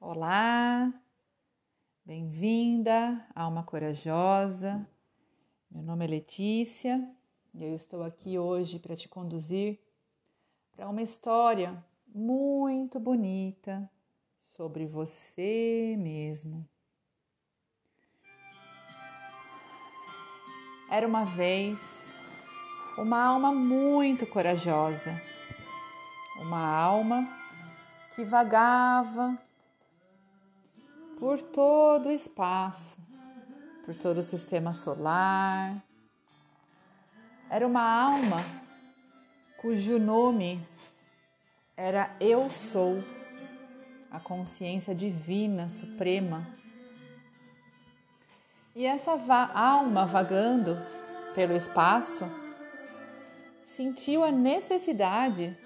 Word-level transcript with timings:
Olá, 0.00 0.94
bem-vinda, 2.04 3.26
alma 3.34 3.64
corajosa. 3.64 4.88
Meu 5.68 5.82
nome 5.82 6.04
é 6.04 6.08
Letícia 6.08 7.04
e 7.52 7.64
eu 7.64 7.74
estou 7.74 8.04
aqui 8.04 8.38
hoje 8.38 8.78
para 8.78 8.94
te 8.94 9.08
conduzir 9.08 9.76
para 10.70 10.88
uma 10.88 11.02
história 11.02 11.84
muito 12.06 13.00
bonita 13.00 13.90
sobre 14.38 14.86
você 14.86 15.96
mesmo. 15.98 16.64
Era 20.88 21.08
uma 21.08 21.24
vez 21.24 21.76
uma 22.96 23.20
alma 23.20 23.50
muito 23.50 24.24
corajosa, 24.28 25.20
uma 26.40 26.64
alma 26.64 27.28
que 28.14 28.22
vagava 28.24 29.36
por 31.18 31.42
todo 31.42 32.06
o 32.06 32.12
espaço, 32.12 32.96
por 33.84 33.94
todo 33.94 34.18
o 34.18 34.22
sistema 34.22 34.72
solar. 34.72 35.82
Era 37.50 37.66
uma 37.66 37.82
alma 37.82 38.36
cujo 39.56 39.98
nome 39.98 40.64
era 41.76 42.14
Eu 42.20 42.50
Sou, 42.50 43.02
a 44.10 44.20
consciência 44.20 44.94
divina 44.94 45.68
suprema. 45.68 46.46
E 48.74 48.86
essa 48.86 49.16
va 49.16 49.50
alma 49.52 50.06
vagando 50.06 50.78
pelo 51.34 51.56
espaço 51.56 52.24
sentiu 53.64 54.22
a 54.22 54.30
necessidade 54.30 55.56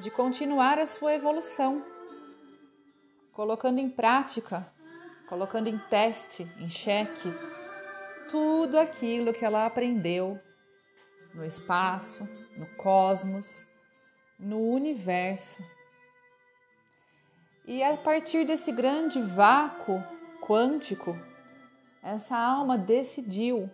de 0.00 0.10
continuar 0.10 0.78
a 0.78 0.86
sua 0.86 1.14
evolução, 1.14 1.84
colocando 3.38 3.78
em 3.78 3.88
prática, 3.88 4.66
colocando 5.28 5.68
em 5.68 5.78
teste, 5.78 6.42
em 6.58 6.68
xeque, 6.68 7.32
tudo 8.28 8.76
aquilo 8.76 9.32
que 9.32 9.44
ela 9.44 9.64
aprendeu 9.64 10.40
no 11.32 11.44
espaço, 11.44 12.28
no 12.56 12.66
cosmos, 12.74 13.68
no 14.36 14.58
universo. 14.58 15.62
E 17.64 17.80
a 17.80 17.96
partir 17.96 18.44
desse 18.44 18.72
grande 18.72 19.22
vácuo 19.22 20.02
quântico, 20.42 21.16
essa 22.02 22.36
alma 22.36 22.76
decidiu, 22.76 23.70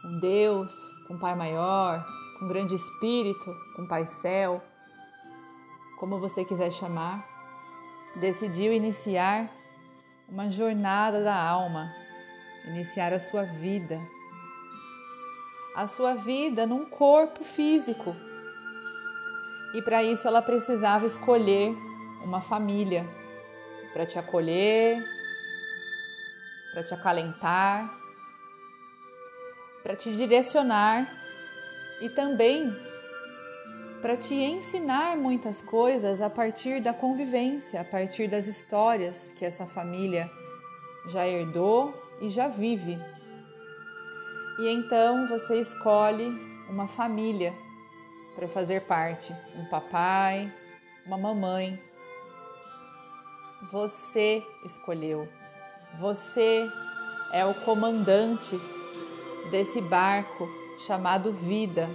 com 0.00 0.18
Deus, 0.18 0.72
com 1.06 1.18
Pai 1.18 1.34
Maior, 1.34 2.02
com 2.38 2.48
Grande 2.48 2.74
Espírito, 2.74 3.54
com 3.76 3.86
Pai 3.86 4.06
Céu, 4.22 4.64
como 5.98 6.18
você 6.18 6.42
quiser 6.42 6.72
chamar, 6.72 7.37
decidiu 8.18 8.72
iniciar 8.72 9.50
uma 10.28 10.50
jornada 10.50 11.22
da 11.22 11.34
alma, 11.34 11.92
iniciar 12.66 13.12
a 13.12 13.20
sua 13.20 13.44
vida. 13.44 13.98
A 15.74 15.86
sua 15.86 16.14
vida 16.14 16.66
num 16.66 16.84
corpo 16.84 17.44
físico 17.44 18.14
e 19.74 19.82
para 19.82 20.02
isso 20.02 20.26
ela 20.26 20.40
precisava 20.40 21.04
escolher 21.06 21.76
uma 22.24 22.40
família 22.40 23.06
para 23.92 24.06
te 24.06 24.18
acolher, 24.18 25.04
para 26.72 26.82
te 26.82 26.94
acalentar, 26.94 27.90
para 29.82 29.94
te 29.94 30.10
direcionar 30.12 31.06
e 32.00 32.08
também 32.10 32.74
para 34.00 34.16
te 34.16 34.34
ensinar 34.34 35.16
muitas 35.16 35.60
coisas 35.60 36.20
a 36.20 36.30
partir 36.30 36.80
da 36.80 36.92
convivência, 36.92 37.80
a 37.80 37.84
partir 37.84 38.28
das 38.28 38.46
histórias 38.46 39.32
que 39.32 39.44
essa 39.44 39.66
família 39.66 40.30
já 41.08 41.26
herdou 41.26 41.94
e 42.20 42.28
já 42.28 42.48
vive. 42.48 42.98
E 44.60 44.68
então 44.68 45.28
você 45.28 45.60
escolhe 45.60 46.28
uma 46.68 46.86
família 46.86 47.52
para 48.34 48.46
fazer 48.48 48.82
parte, 48.82 49.34
um 49.56 49.64
papai, 49.66 50.52
uma 51.06 51.18
mamãe. 51.18 51.80
Você 53.72 54.42
escolheu. 54.64 55.28
Você 55.98 56.68
é 57.32 57.44
o 57.44 57.54
comandante 57.54 58.56
desse 59.50 59.80
barco 59.80 60.48
chamado 60.86 61.32
vida, 61.32 61.88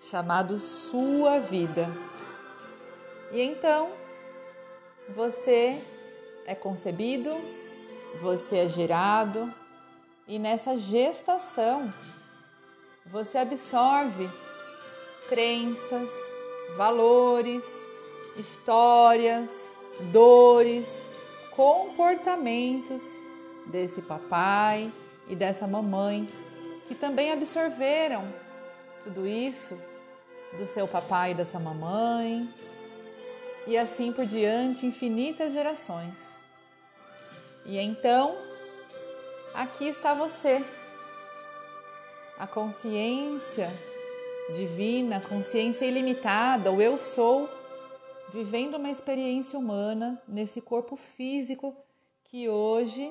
chamado 0.00 0.58
sua 0.58 1.38
vida. 1.38 1.88
E 3.32 3.40
então 3.40 3.90
você 5.08 5.80
é 6.46 6.54
concebido, 6.54 7.36
você 8.20 8.58
é 8.58 8.68
gerado, 8.68 9.52
e 10.26 10.38
nessa 10.38 10.76
gestação 10.76 11.92
você 13.06 13.38
absorve 13.38 14.28
crenças, 15.28 16.10
valores, 16.76 17.64
histórias, 18.36 19.50
dores, 20.12 20.88
comportamentos 21.50 23.02
desse 23.66 24.00
papai 24.00 24.90
e 25.28 25.36
dessa 25.36 25.66
mamãe 25.66 26.28
que 26.88 26.94
também 26.94 27.32
absorveram 27.32 28.24
tudo 29.04 29.26
isso 29.26 29.78
do 30.58 30.66
seu 30.66 30.86
papai 30.88 31.32
e 31.32 31.34
da 31.34 31.44
sua 31.44 31.60
mamãe 31.60 32.48
e 33.66 33.76
assim 33.76 34.12
por 34.12 34.26
diante, 34.26 34.86
infinitas 34.86 35.52
gerações. 35.52 36.14
E 37.64 37.78
então, 37.78 38.36
aqui 39.54 39.86
está 39.86 40.14
você, 40.14 40.64
a 42.38 42.46
consciência 42.46 43.68
divina, 44.52 45.20
consciência 45.20 45.84
ilimitada, 45.84 46.72
o 46.72 46.80
eu 46.80 46.98
sou, 46.98 47.48
vivendo 48.32 48.76
uma 48.76 48.90
experiência 48.90 49.58
humana 49.58 50.20
nesse 50.26 50.60
corpo 50.60 50.96
físico 50.96 51.76
que 52.24 52.48
hoje 52.48 53.10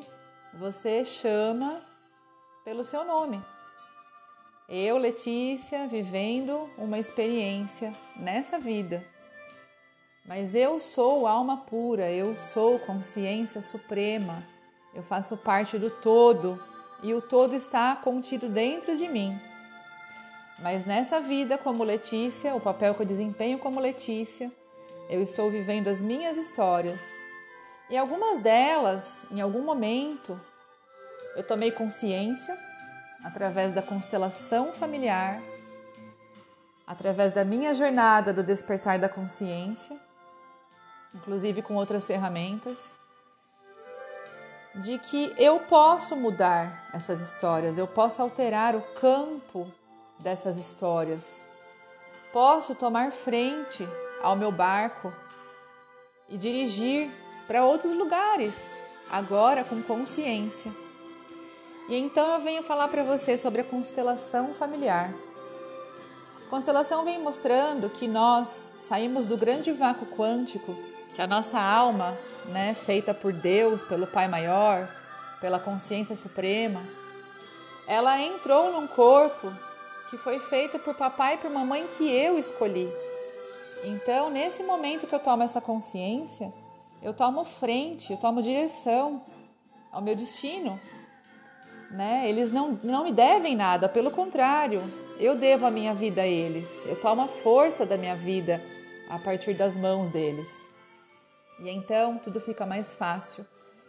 você 0.54 1.06
chama 1.06 1.82
pelo 2.66 2.84
seu 2.84 3.06
nome. 3.06 3.42
Eu, 4.72 5.00
Letícia, 5.00 5.88
vivendo 5.88 6.70
uma 6.78 7.00
experiência 7.00 7.92
nessa 8.16 8.60
vida. 8.60 9.04
Mas 10.24 10.54
eu 10.54 10.78
sou 10.78 11.26
alma 11.26 11.58
pura, 11.58 12.12
eu 12.12 12.36
sou 12.36 12.78
consciência 12.78 13.64
suprema, 13.64 14.44
eu 14.94 15.02
faço 15.02 15.36
parte 15.36 15.80
do 15.80 15.90
todo 15.90 16.64
e 17.02 17.16
o 17.16 17.22
todo 17.22 17.56
está 17.56 17.96
contido 17.96 18.48
dentro 18.48 18.96
de 18.96 19.08
mim. 19.08 19.42
Mas 20.60 20.86
nessa 20.86 21.20
vida, 21.20 21.58
como 21.58 21.84
Letícia, 21.84 22.54
o 22.54 22.62
papel 22.62 22.94
que 22.94 23.02
eu 23.02 23.08
desempenho 23.08 23.58
como 23.58 23.80
Letícia, 23.80 24.52
eu 25.10 25.20
estou 25.20 25.50
vivendo 25.50 25.88
as 25.88 26.00
minhas 26.00 26.38
histórias. 26.38 27.04
E 27.90 27.98
algumas 27.98 28.38
delas, 28.38 29.18
em 29.32 29.42
algum 29.42 29.64
momento, 29.64 30.40
eu 31.36 31.42
tomei 31.42 31.72
consciência 31.72 32.69
através 33.24 33.74
da 33.74 33.82
constelação 33.82 34.72
familiar, 34.72 35.42
através 36.86 37.34
da 37.34 37.46
minha 37.46 37.74
jornada 37.74 38.34
do 38.34 38.44
despertar 38.44 38.98
da 39.00 39.10
consciência, 39.10 40.00
inclusive 41.14 41.62
com 41.62 41.76
outras 41.76 42.06
ferramentas, 42.06 42.98
de 44.76 44.98
que 45.00 45.34
eu 45.38 45.60
posso 45.62 46.16
mudar 46.16 46.90
essas 46.94 47.22
histórias, 47.22 47.78
eu 47.78 47.88
posso 47.88 48.22
alterar 48.22 48.76
o 48.76 48.82
campo 49.00 49.72
dessas 50.20 50.58
histórias. 50.58 51.46
Posso 52.32 52.76
tomar 52.76 53.12
frente 53.12 53.88
ao 54.22 54.36
meu 54.36 54.52
barco 54.52 55.12
e 56.28 56.38
dirigir 56.38 57.10
para 57.48 57.66
outros 57.66 57.94
lugares, 57.94 58.68
agora 59.10 59.64
com 59.64 59.82
consciência. 59.82 60.72
E 61.90 61.98
então 61.98 62.32
eu 62.34 62.40
venho 62.40 62.62
falar 62.62 62.88
para 62.88 63.04
você 63.04 63.36
sobre 63.36 63.62
a 63.62 63.64
constelação 63.64 64.54
familiar. 64.54 65.12
A 66.46 66.50
constelação 66.50 67.04
vem 67.04 67.20
mostrando 67.20 67.90
que 67.90 68.08
nós 68.08 68.72
saímos 68.80 69.26
do 69.26 69.36
grande 69.36 69.72
vácuo 69.72 70.06
quântico, 70.06 70.76
que 71.16 71.22
a 71.22 71.26
nossa 71.26 71.60
alma, 71.60 72.16
né, 72.46 72.76
feita 72.76 73.12
por 73.12 73.34
Deus, 73.34 73.84
pelo 73.84 74.06
Pai 74.06 74.28
Maior, 74.28 74.88
pela 75.42 75.60
consciência 75.60 76.16
suprema, 76.16 76.84
ela 77.88 78.22
entrou 78.22 78.72
num 78.72 78.86
corpo 78.86 79.52
que 80.12 80.18
foi 80.18 80.40
feito 80.40 80.78
por 80.78 80.94
papai 80.94 81.36
e 81.36 81.38
por 81.40 81.50
mamãe 81.50 81.88
que 81.98 82.08
eu 82.08 82.38
escolhi. 82.38 82.88
Então, 83.84 84.30
nesse 84.30 84.62
momento 84.62 85.08
que 85.08 85.16
eu 85.16 85.20
tomo 85.20 85.42
essa 85.42 85.60
consciência, 85.60 86.54
eu 87.02 87.16
tomo 87.16 87.44
frente, 87.46 88.12
eu 88.12 88.18
tomo 88.20 88.44
direção 88.44 89.24
ao 89.92 90.04
meu 90.04 90.16
destino. 90.16 90.80
Né? 91.92 92.30
Eles 92.30 92.52
não, 92.52 92.80
não 92.84 93.04
me 93.04 93.12
devem 93.12 93.56
nada, 93.56 93.90
pelo 93.90 94.12
contrário, 94.12 94.82
eu 95.20 95.36
devo 95.36 95.66
a 95.66 95.72
minha 95.72 95.94
vida 95.94 96.22
a 96.22 96.28
eles. 96.28 96.70
Eu 96.86 96.96
tomo 97.00 97.24
a 97.24 97.28
força 97.28 97.86
da 97.86 97.98
minha 97.98 98.16
vida 98.16 98.64
a 99.10 99.18
partir 99.18 99.54
das 99.54 99.76
mãos 99.76 100.12
deles. 100.12 100.50
E 101.60 101.70
então 101.70 102.18
tudo 102.18 102.40
fica 102.40 102.66
mais 102.66 102.94
fácil 102.94 103.46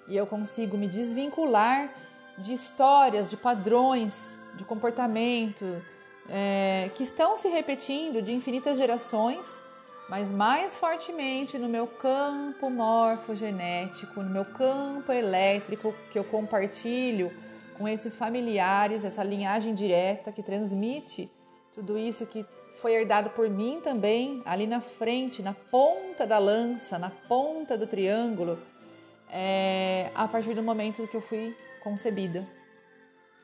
e 0.09 0.17
eu 0.17 0.27
consigo 0.27 0.77
me 0.77 0.89
desvincular 0.89 1.93
de 2.37 2.53
histórias, 2.53 3.29
de 3.29 3.37
padrões, 3.37 4.37
de 4.57 4.65
comportamento 4.65 5.81
é, 6.29 6.91
que 6.95 7.05
estão 7.05 7.37
se 7.37 7.49
repetindo 7.49 8.21
de 8.21 8.33
infinitas 8.33 8.77
gerações, 8.77 9.61
mas 10.09 10.33
mais 10.33 10.77
fortemente 10.77 11.59
no 11.59 11.69
meu 11.69 11.87
campo 11.87 12.69
morfogenético, 12.69 14.21
no 14.21 14.31
meu 14.31 14.45
campo 14.45 15.13
elétrico 15.13 15.95
que 16.11 16.19
eu 16.19 16.25
compartilho 16.25 17.33
com 17.81 17.89
esses 17.89 18.15
familiares, 18.15 19.05
essa 19.05 19.25
linhagem 19.25 19.73
direta 19.73 20.31
que 20.31 20.43
transmite 20.43 21.31
tudo 21.75 21.99
isso 21.99 22.27
que 22.27 22.45
foi 22.83 22.93
herdado 22.93 23.31
por 23.31 23.49
mim 23.49 23.81
também, 23.83 24.43
ali 24.45 24.67
na 24.67 24.83
frente, 24.83 25.43
na 25.43 25.55
ponta 25.55 26.27
da 26.27 26.39
lança, 26.39 26.99
na 26.99 27.09
ponta 27.09 27.79
do 27.79 27.87
triângulo, 27.87 28.59
é, 29.31 30.11
a 30.15 30.29
partir 30.29 30.53
do 30.53 30.63
momento 30.63 31.09
que 31.09 31.17
eu 31.17 31.23
fui 31.23 31.57
concebida. 31.83 32.47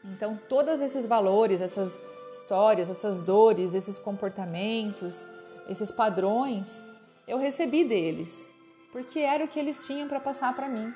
Então, 0.04 0.38
todos 0.50 0.82
esses 0.82 1.06
valores, 1.06 1.62
essas 1.62 1.98
histórias, 2.30 2.90
essas 2.90 3.22
dores, 3.22 3.72
esses 3.72 3.96
comportamentos, 3.96 5.26
esses 5.66 5.90
padrões, 5.90 6.70
eu 7.26 7.38
recebi 7.38 7.84
deles, 7.84 8.52
porque 8.92 9.20
era 9.20 9.44
o 9.44 9.48
que 9.48 9.58
eles 9.58 9.86
tinham 9.86 10.06
para 10.06 10.20
passar 10.20 10.54
para 10.54 10.68
mim. 10.68 10.92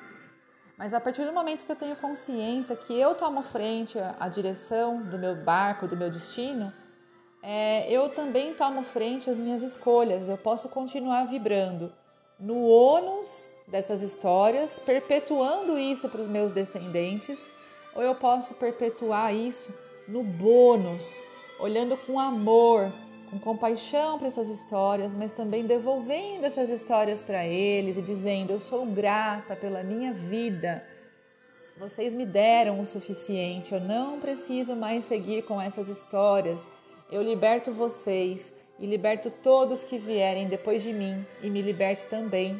Mas 0.81 0.95
a 0.95 0.99
partir 0.99 1.23
do 1.25 1.31
momento 1.31 1.63
que 1.63 1.71
eu 1.71 1.75
tenho 1.75 1.95
consciência 1.95 2.75
que 2.75 2.99
eu 2.99 3.13
tomo 3.13 3.43
frente 3.43 3.99
à 4.19 4.27
direção 4.27 4.99
do 4.99 5.15
meu 5.15 5.35
barco, 5.35 5.87
do 5.87 5.95
meu 5.95 6.09
destino, 6.09 6.73
é, 7.43 7.87
eu 7.87 8.09
também 8.09 8.55
tomo 8.55 8.81
frente 8.81 9.29
às 9.29 9.39
minhas 9.39 9.61
escolhas. 9.61 10.27
Eu 10.27 10.39
posso 10.39 10.67
continuar 10.69 11.25
vibrando 11.25 11.93
no 12.39 12.65
ônus 12.65 13.53
dessas 13.67 14.01
histórias, 14.01 14.79
perpetuando 14.79 15.77
isso 15.77 16.09
para 16.09 16.21
os 16.21 16.27
meus 16.27 16.51
descendentes, 16.51 17.51
ou 17.93 18.01
eu 18.01 18.15
posso 18.15 18.55
perpetuar 18.55 19.35
isso 19.35 19.71
no 20.07 20.23
bônus, 20.23 21.21
olhando 21.59 21.95
com 21.95 22.19
amor, 22.19 22.91
com 23.31 23.39
compaixão 23.39 24.19
para 24.19 24.27
essas 24.27 24.49
histórias, 24.49 25.15
mas 25.15 25.31
também 25.31 25.65
devolvendo 25.65 26.45
essas 26.45 26.69
histórias 26.69 27.23
para 27.23 27.47
eles 27.47 27.97
e 27.97 28.01
dizendo: 28.01 28.51
Eu 28.51 28.59
sou 28.59 28.85
grata 28.85 29.55
pela 29.55 29.81
minha 29.83 30.11
vida. 30.11 30.85
Vocês 31.77 32.13
me 32.13 32.25
deram 32.25 32.81
o 32.81 32.85
suficiente, 32.85 33.73
eu 33.73 33.79
não 33.79 34.19
preciso 34.19 34.75
mais 34.75 35.05
seguir 35.05 35.43
com 35.43 35.59
essas 35.59 35.87
histórias. 35.87 36.61
Eu 37.09 37.23
liberto 37.23 37.73
vocês 37.73 38.53
e 38.77 38.85
liberto 38.85 39.31
todos 39.31 39.83
que 39.83 39.97
vierem 39.97 40.47
depois 40.47 40.83
de 40.83 40.91
mim 40.91 41.25
e 41.41 41.49
me 41.49 41.61
liberto 41.61 42.03
também. 42.09 42.59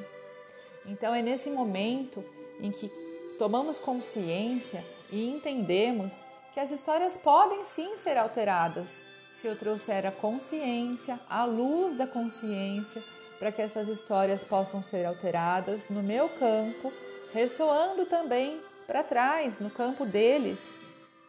Então 0.86 1.14
é 1.14 1.22
nesse 1.22 1.50
momento 1.50 2.24
em 2.62 2.72
que 2.72 2.90
tomamos 3.38 3.78
consciência 3.78 4.84
e 5.12 5.30
entendemos 5.30 6.26
que 6.54 6.60
as 6.60 6.72
histórias 6.72 7.18
podem 7.18 7.66
sim 7.66 7.98
ser 7.98 8.18
alteradas 8.18 9.11
se 9.34 9.48
eu 9.48 9.56
trouxer 9.56 10.06
a 10.06 10.12
consciência, 10.12 11.20
a 11.30 11.46
luz 11.46 11.94
da 11.94 12.06
consciência, 12.06 13.04
para 13.40 13.52
que 13.52 13.62
essas 13.62 13.88
histórias 13.88 14.44
possam 14.44 14.84
ser 14.84 15.06
alteradas 15.06 15.90
no 15.90 16.04
meu 16.04 16.30
campo, 16.30 16.94
ressoando 17.34 18.06
também 18.06 18.60
para 18.86 19.04
trás, 19.04 19.60
no 19.60 19.70
campo 19.70 20.06
deles 20.06 20.78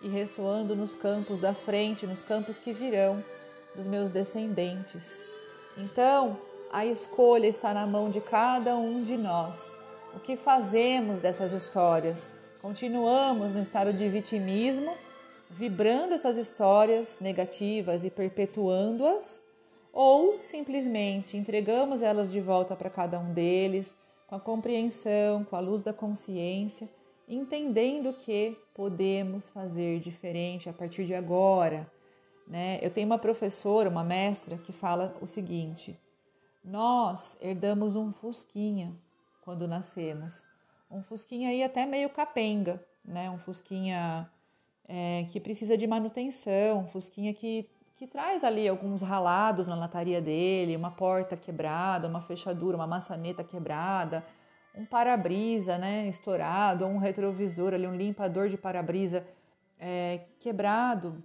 e 0.02 0.08
ressoando 0.08 0.74
nos 0.74 0.94
campos 0.94 1.38
da 1.38 1.54
frente, 1.54 2.06
nos 2.06 2.20
campos 2.22 2.58
que 2.58 2.72
virão 2.72 3.24
dos 3.74 3.86
meus 3.86 4.10
descendentes. 4.10 5.22
Então, 5.76 6.38
a 6.72 6.84
escolha 6.84 7.46
está 7.46 7.72
na 7.72 7.86
mão 7.86 8.10
de 8.10 8.20
cada 8.20 8.76
um 8.76 9.02
de 9.02 9.16
nós. 9.16 9.64
O 10.14 10.20
que 10.20 10.36
fazemos 10.36 11.20
dessas 11.20 11.52
histórias? 11.52 12.30
Continuamos 12.60 13.54
no 13.54 13.62
estado 13.62 13.92
de 13.92 14.08
vitimismo, 14.08 14.96
vibrando 15.56 16.14
essas 16.14 16.36
histórias 16.36 17.18
negativas 17.20 18.04
e 18.04 18.10
perpetuando-as, 18.10 19.40
ou 19.92 20.40
simplesmente 20.40 21.36
entregamos 21.36 22.00
elas 22.00 22.32
de 22.32 22.40
volta 22.40 22.74
para 22.74 22.88
cada 22.88 23.18
um 23.18 23.32
deles, 23.32 23.94
com 24.26 24.36
a 24.36 24.40
compreensão, 24.40 25.44
com 25.44 25.54
a 25.54 25.60
luz 25.60 25.82
da 25.82 25.92
consciência, 25.92 26.88
entendendo 27.28 28.14
que 28.14 28.56
podemos 28.74 29.50
fazer 29.50 30.00
diferente 30.00 30.70
a 30.70 30.72
partir 30.72 31.04
de 31.04 31.14
agora. 31.14 31.86
Né? 32.48 32.78
Eu 32.80 32.90
tenho 32.90 33.06
uma 33.06 33.18
professora, 33.18 33.90
uma 33.90 34.02
mestra, 34.02 34.56
que 34.56 34.72
fala 34.72 35.14
o 35.20 35.26
seguinte: 35.26 35.98
nós 36.64 37.36
herdamos 37.42 37.94
um 37.94 38.10
fusquinha 38.10 38.94
quando 39.42 39.68
nascemos, 39.68 40.42
um 40.90 41.02
fusquinha 41.02 41.50
aí 41.50 41.62
até 41.62 41.84
meio 41.84 42.08
capenga, 42.08 42.82
né? 43.04 43.30
Um 43.30 43.38
fusquinha 43.38 44.30
é, 44.88 45.26
que 45.30 45.40
precisa 45.40 45.76
de 45.76 45.86
manutenção, 45.86 46.80
um 46.80 46.86
fusquinha 46.86 47.32
que, 47.32 47.68
que 47.96 48.06
traz 48.06 48.44
ali 48.44 48.68
alguns 48.68 49.00
ralados 49.00 49.66
na 49.66 49.74
lataria 49.74 50.20
dele, 50.20 50.76
uma 50.76 50.90
porta 50.90 51.36
quebrada, 51.36 52.08
uma 52.08 52.20
fechadura, 52.20 52.76
uma 52.76 52.86
maçaneta 52.86 53.44
quebrada, 53.44 54.24
um 54.74 54.84
para-brisa, 54.84 55.78
né? 55.78 56.08
Estourado, 56.08 56.86
um 56.86 56.98
retrovisor 56.98 57.74
ali, 57.74 57.86
um 57.86 57.94
limpador 57.94 58.48
de 58.48 58.56
para-brisa 58.56 59.26
é, 59.78 60.20
quebrado. 60.40 61.22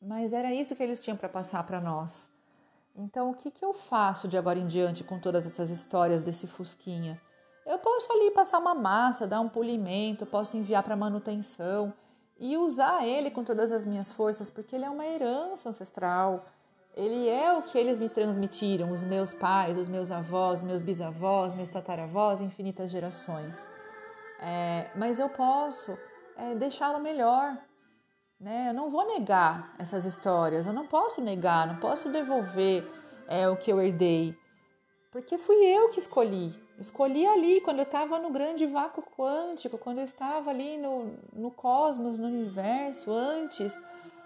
Mas 0.00 0.32
era 0.32 0.52
isso 0.52 0.74
que 0.74 0.82
eles 0.82 1.02
tinham 1.02 1.16
para 1.16 1.28
passar 1.28 1.62
para 1.64 1.80
nós. 1.80 2.30
Então, 2.96 3.30
o 3.30 3.34
que, 3.34 3.50
que 3.50 3.64
eu 3.64 3.74
faço 3.74 4.28
de 4.28 4.36
agora 4.36 4.58
em 4.58 4.66
diante 4.66 5.02
com 5.02 5.18
todas 5.18 5.46
essas 5.46 5.70
histórias 5.70 6.20
desse 6.20 6.46
Fusquinha? 6.46 7.20
Eu 7.66 7.78
posso 7.78 8.12
ali 8.12 8.30
passar 8.30 8.58
uma 8.58 8.74
massa, 8.74 9.26
dar 9.26 9.40
um 9.40 9.48
polimento, 9.48 10.26
posso 10.26 10.56
enviar 10.56 10.82
para 10.82 10.94
manutenção 10.94 11.92
e 12.38 12.56
usar 12.56 13.06
ele 13.06 13.30
com 13.30 13.44
todas 13.44 13.72
as 13.72 13.84
minhas 13.84 14.12
forças, 14.12 14.50
porque 14.50 14.74
ele 14.74 14.84
é 14.84 14.90
uma 14.90 15.06
herança 15.06 15.68
ancestral. 15.68 16.46
Ele 16.96 17.28
é 17.28 17.52
o 17.52 17.62
que 17.62 17.76
eles 17.76 17.98
me 17.98 18.08
transmitiram, 18.08 18.92
os 18.92 19.02
meus 19.02 19.34
pais, 19.34 19.76
os 19.76 19.88
meus 19.88 20.12
avós, 20.12 20.62
meus 20.62 20.80
bisavós, 20.80 21.54
meus 21.54 21.68
tataravós, 21.68 22.40
infinitas 22.40 22.90
gerações. 22.90 23.68
É, 24.40 24.90
mas 24.94 25.18
eu 25.18 25.28
posso 25.28 25.96
é, 26.36 26.54
deixá-lo 26.54 27.00
melhor, 27.00 27.56
né? 28.38 28.70
Eu 28.70 28.74
não 28.74 28.90
vou 28.90 29.06
negar 29.06 29.74
essas 29.78 30.04
histórias, 30.04 30.66
eu 30.66 30.72
não 30.72 30.86
posso 30.86 31.20
negar, 31.20 31.66
não 31.66 31.76
posso 31.76 32.10
devolver 32.10 32.88
é, 33.26 33.48
o 33.48 33.56
que 33.56 33.72
eu 33.72 33.80
herdei, 33.80 34.36
porque 35.10 35.38
fui 35.38 35.56
eu 35.56 35.88
que 35.88 35.98
escolhi. 35.98 36.63
Escolhi 36.78 37.26
ali, 37.26 37.60
quando 37.60 37.78
eu 37.78 37.84
estava 37.84 38.18
no 38.18 38.30
grande 38.30 38.66
vácuo 38.66 39.02
quântico, 39.16 39.78
quando 39.78 39.98
eu 39.98 40.04
estava 40.04 40.50
ali 40.50 40.76
no, 40.76 41.14
no 41.32 41.50
cosmos, 41.50 42.18
no 42.18 42.26
universo, 42.26 43.12
antes 43.12 43.80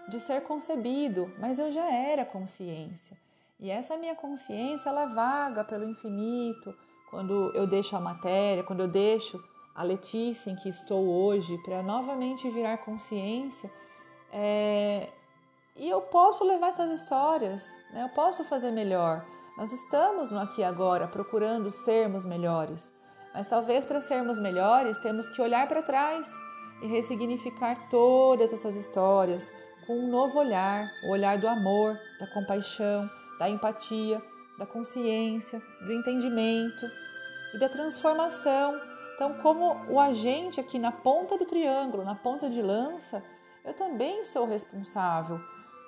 de 0.07 0.19
ser 0.19 0.41
concebido, 0.41 1.31
mas 1.37 1.59
eu 1.59 1.71
já 1.71 1.85
era 1.91 2.25
consciência. 2.25 3.15
E 3.59 3.69
essa 3.69 3.97
minha 3.97 4.15
consciência, 4.15 4.89
ela 4.89 5.05
vaga 5.05 5.63
pelo 5.63 5.85
infinito, 5.85 6.75
quando 7.09 7.51
eu 7.53 7.67
deixo 7.67 7.95
a 7.95 7.99
matéria, 7.99 8.63
quando 8.63 8.79
eu 8.81 8.87
deixo 8.87 9.43
a 9.75 9.83
Letícia 9.83 10.49
em 10.49 10.55
que 10.55 10.69
estou 10.69 11.07
hoje, 11.07 11.57
para 11.59 11.83
novamente 11.83 12.49
virar 12.49 12.77
consciência 12.79 13.71
é, 14.31 15.09
e 15.75 15.89
eu 15.89 16.01
posso 16.01 16.43
levar 16.43 16.69
essas 16.69 17.01
histórias, 17.01 17.65
né? 17.91 18.03
eu 18.03 18.09
posso 18.09 18.43
fazer 18.43 18.71
melhor. 18.71 19.25
Nós 19.59 19.73
estamos 19.73 20.31
no 20.31 20.39
aqui 20.39 20.61
e 20.61 20.63
agora 20.63 21.05
procurando 21.05 21.69
sermos 21.69 22.23
melhores, 22.23 22.89
mas 23.33 23.45
talvez 23.45 23.85
para 23.85 23.99
sermos 23.99 24.39
melhores 24.39 24.97
temos 24.99 25.27
que 25.27 25.41
olhar 25.41 25.67
para 25.67 25.81
trás 25.81 26.25
e 26.81 26.87
ressignificar 26.87 27.89
todas 27.89 28.53
essas 28.53 28.77
histórias 28.77 29.51
com 29.85 29.99
um 29.99 30.09
novo 30.09 30.39
olhar 30.39 30.89
o 31.03 31.11
olhar 31.11 31.37
do 31.37 31.45
amor, 31.45 31.99
da 32.21 32.27
compaixão, 32.27 33.09
da 33.37 33.49
empatia, 33.49 34.23
da 34.57 34.65
consciência, 34.65 35.61
do 35.81 35.91
entendimento 35.91 36.89
e 37.53 37.59
da 37.59 37.67
transformação. 37.67 38.79
Então, 39.15 39.41
como 39.41 39.75
o 39.89 39.99
agente 39.99 40.61
aqui 40.61 40.79
na 40.79 40.93
ponta 40.93 41.37
do 41.37 41.43
triângulo, 41.43 42.05
na 42.05 42.15
ponta 42.15 42.49
de 42.49 42.61
lança, 42.61 43.21
eu 43.65 43.73
também 43.73 44.23
sou 44.23 44.45
responsável 44.45 45.37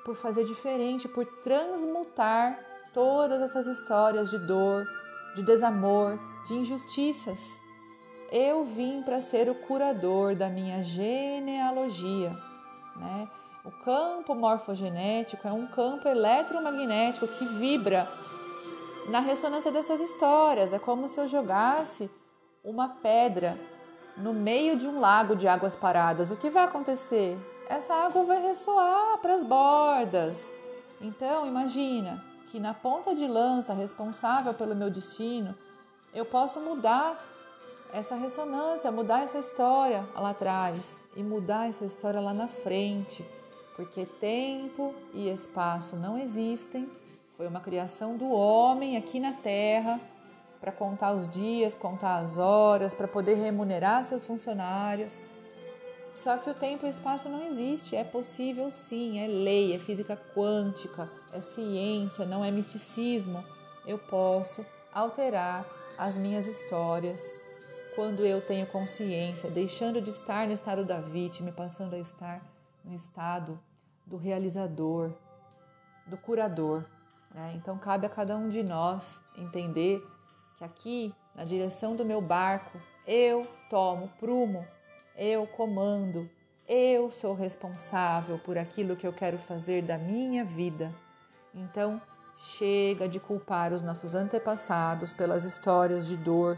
por 0.04 0.18
fazer 0.18 0.44
diferente, 0.44 1.08
por 1.08 1.26
transmutar 1.42 2.71
todas 2.94 3.42
essas 3.42 3.68
histórias 3.68 4.30
de 4.30 4.38
dor, 4.38 4.86
de 5.36 5.44
desamor, 5.44 6.18
de 6.48 6.56
injustiças. 6.56 7.60
Eu 8.32 8.66
vim 8.66 9.02
para 9.04 9.22
ser 9.22 9.50
o 9.50 9.56
curador 9.56 10.36
da 10.36 10.50
minha 10.50 10.84
genealogia. 10.84 12.32
Né? 12.96 13.28
O 13.66 13.72
campo 13.84 14.34
morfogenético 14.34 15.48
é 15.48 15.52
um 15.52 15.68
campo 15.68 16.08
eletromagnético 16.08 17.28
que 17.28 17.46
vibra 17.46 18.08
na 19.10 19.20
ressonância 19.20 19.72
dessas 19.72 20.00
histórias. 20.00 20.74
É 20.74 20.80
como 20.80 21.08
se 21.08 21.20
eu 21.20 21.28
jogasse 21.28 22.10
uma 22.64 22.88
pedra 22.88 23.58
no 24.18 24.34
meio 24.34 24.78
de 24.78 24.88
um 24.88 25.00
lago 25.00 25.36
de 25.36 25.48
águas 25.48 25.76
paradas. 25.76 26.32
O 26.32 26.38
que 26.38 26.50
vai 26.50 26.64
acontecer? 26.64 27.38
essa 27.72 27.94
água 27.94 28.26
vai 28.26 28.42
ressoar 28.42 29.18
para 29.20 29.34
as 29.34 29.44
bordas. 29.44 30.52
Então, 31.00 31.48
imagina 31.48 32.22
que 32.52 32.60
na 32.60 32.74
ponta 32.74 33.16
de 33.16 33.26
lança 33.26 33.74
responsável 33.74 34.54
pelo 34.54 34.76
meu 34.76 34.90
destino 34.90 35.56
eu 36.14 36.26
posso 36.26 36.60
mudar 36.60 37.18
essa 37.94 38.16
ressonância, 38.16 38.92
mudar 38.92 39.24
essa 39.24 39.40
história 39.40 40.06
lá 40.14 40.32
atrás 40.32 41.00
e 41.16 41.24
mudar 41.24 41.70
essa 41.70 41.86
história 41.86 42.20
lá 42.20 42.34
na 42.34 42.50
frente, 42.50 43.26
porque 43.78 44.06
tempo 44.06 44.94
e 45.14 45.30
espaço 45.30 45.96
não 45.96 46.18
existem. 46.18 46.90
Foi 47.38 47.48
uma 47.48 47.62
criação 47.62 48.18
do 48.18 48.30
homem 48.30 48.98
aqui 48.98 49.18
na 49.18 49.32
Terra 49.32 49.98
para 50.60 50.74
contar 50.74 51.14
os 51.14 51.30
dias, 51.30 51.74
contar 51.74 52.18
as 52.18 52.38
horas, 52.38 52.94
para 52.94 53.08
poder 53.08 53.36
remunerar 53.36 54.04
seus 54.04 54.26
funcionários. 54.26 55.14
Só 56.12 56.38
que 56.38 56.50
o 56.50 56.54
tempo 56.54 56.86
e 56.86 56.88
o 56.88 56.90
espaço 56.90 57.30
não 57.30 57.44
existe. 57.44 57.96
É 57.96 58.04
possível 58.04 58.70
sim, 58.70 59.20
é 59.20 59.28
lei, 59.28 59.74
é 59.74 59.80
física 59.80 60.20
quântica, 60.36 61.10
é 61.32 61.42
ciência, 61.42 62.26
não 62.26 62.44
é 62.44 62.52
misticismo. 62.52 63.44
Eu 63.86 63.98
posso 63.98 64.66
alterar 64.94 65.66
as 65.98 66.18
minhas 66.18 66.48
histórias 66.48 67.24
quando 67.96 68.26
eu 68.26 68.42
tenho 68.42 68.66
consciência, 68.68 69.50
deixando 69.50 70.02
de 70.02 70.10
estar 70.10 70.48
no 70.48 70.54
estado 70.54 70.86
da 70.86 71.00
vítima 71.00 71.50
e 71.50 71.54
passando 71.54 71.94
a 71.94 72.00
estar 72.00 72.42
no 72.84 72.94
estado 72.94 73.60
do 74.06 74.18
realizador, 74.18 75.12
do 76.08 76.18
curador. 76.18 76.86
Né? 77.34 77.54
Então 77.56 77.78
cabe 77.78 78.06
a 78.06 78.10
cada 78.10 78.36
um 78.36 78.50
de 78.50 78.64
nós 78.64 79.20
entender 79.38 80.06
que 80.58 80.64
aqui, 80.64 81.14
na 81.36 81.44
direção 81.44 81.96
do 81.96 82.06
meu 82.06 82.22
barco, 82.22 82.80
eu 83.06 83.48
tomo 83.70 84.10
prumo 84.20 84.66
eu 85.16 85.46
comando, 85.48 86.30
eu 86.68 87.12
sou 87.12 87.34
responsável 87.34 88.40
por 88.40 88.58
aquilo 88.58 88.96
que 88.96 89.06
eu 89.06 89.14
quero 89.14 89.38
fazer 89.38 89.82
da 89.82 89.98
minha 89.98 90.44
vida. 90.44 90.94
Então, 91.54 92.02
chega 92.38 93.08
de 93.08 93.20
culpar 93.20 93.74
os 93.74 93.82
nossos 93.82 94.16
antepassados 94.16 95.14
pelas 95.14 95.46
histórias 95.46 96.08
de 96.08 96.18
dor, 96.18 96.58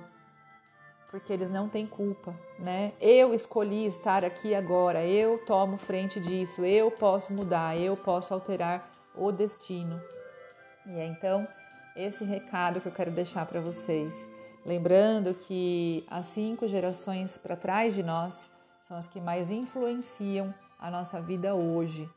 porque 1.10 1.31
eles 1.31 1.50
não 1.50 1.69
têm 1.69 1.86
culpa, 1.86 2.33
né? 2.57 2.93
Eu 3.00 3.33
escolhi 3.33 3.86
estar 3.86 4.24
aqui 4.24 4.55
agora, 4.55 5.05
eu 5.05 5.45
tomo 5.45 5.77
frente 5.77 6.19
disso, 6.19 6.63
eu 6.63 6.89
posso 6.89 7.33
mudar, 7.33 7.77
eu 7.77 7.95
posso 7.98 8.33
alterar 8.33 8.89
o 9.15 9.31
destino. 9.31 10.01
E 10.86 10.91
é 10.91 11.05
então 11.05 11.48
esse 11.95 12.24
recado 12.24 12.81
que 12.81 12.88
eu 12.88 12.91
quero 12.91 13.12
deixar 13.12 13.45
para 13.45 13.62
vocês. 13.62 14.33
Lembrando 14.65 15.34
que 15.36 16.05
as 16.10 16.27
cinco 16.27 16.67
gerações 16.67 17.38
para 17.38 17.55
trás 17.55 17.93
de 17.93 18.01
nós 18.01 18.50
são 18.88 18.96
as 18.96 19.08
que 19.08 19.20
mais 19.20 19.51
influenciam 19.51 20.53
a 20.79 20.89
nossa 20.89 21.22
vida 21.22 21.53
hoje. 21.53 22.10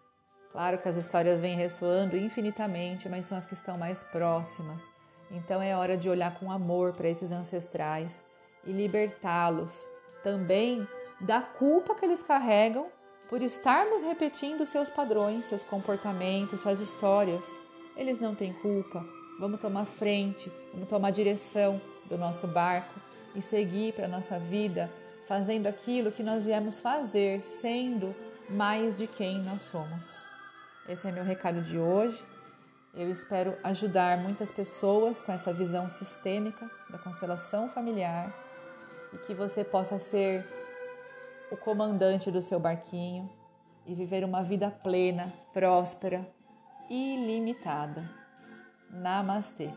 Claro 0.53 0.79
que 0.79 0.89
as 0.89 0.97
histórias 0.97 1.41
vêm 1.41 1.57
ressoando 1.57 2.17
infinitamente, 2.17 3.09
mas 3.09 3.27
são 3.27 3.37
as 3.37 3.45
que 3.45 3.55
estão 3.55 3.77
mais 3.77 4.03
próximas. 4.05 4.83
Então 5.31 5.61
é 5.61 5.77
hora 5.77 5.97
de 5.97 6.09
olhar 6.09 6.39
com 6.39 6.51
amor 6.51 6.93
para 6.93 7.09
esses 7.09 7.33
ancestrais 7.33 8.25
e 8.65 8.71
libertá-los 8.73 9.89
também 10.23 10.87
da 11.21 11.41
culpa 11.41 11.95
que 11.95 12.05
eles 12.05 12.23
carregam 12.23 12.87
por 13.29 13.43
estarmos 13.43 14.03
repetindo 14.03 14.65
seus 14.65 14.89
padrões, 14.89 15.47
seus 15.47 15.65
comportamentos, 15.65 16.61
suas 16.61 16.81
histórias. 16.81 17.45
Eles 17.97 18.21
não 18.21 18.35
têm 18.35 18.53
culpa. 18.53 19.05
Vamos 19.39 19.61
tomar 19.61 19.85
frente, 19.85 20.51
vamos 20.73 20.89
tomar 20.89 21.11
direção 21.11 21.81
do 22.09 22.17
nosso 22.17 22.47
barco 22.47 22.99
e 23.35 23.43
seguir 23.43 23.93
para 23.93 24.07
a 24.07 24.09
nossa 24.09 24.39
vida 24.39 24.91
fazendo 25.27 25.67
aquilo 25.67 26.11
que 26.11 26.23
nós 26.23 26.47
viemos 26.47 26.79
fazer, 26.79 27.43
sendo 27.43 28.15
mais 28.49 28.97
de 28.97 29.07
quem 29.07 29.41
nós 29.41 29.61
somos. 29.63 30.27
Esse 30.89 31.09
é 31.09 31.13
meu 31.13 31.25
recado 31.25 31.61
de 31.61 31.79
hoje. 31.79 32.25
Eu 32.95 33.11
espero 33.11 33.55
ajudar 33.63 34.17
muitas 34.19 34.51
pessoas 34.51 35.21
com 35.21 35.33
essa 35.33 35.53
visão 35.53 35.91
sistêmica 35.91 36.71
da 36.89 36.97
constelação 36.97 37.69
familiar 37.69 38.33
e 39.13 39.19
que 39.19 39.35
você 39.35 39.63
possa 39.63 39.99
ser 39.99 40.47
o 41.51 41.57
comandante 41.57 42.31
do 42.31 42.41
seu 42.41 42.59
barquinho 42.59 43.29
e 43.85 43.95
viver 43.95 44.25
uma 44.25 44.43
vida 44.43 44.71
plena, 44.71 45.33
próspera, 45.53 46.27
ilimitada. 46.89 48.26
Namastê. 48.93 49.71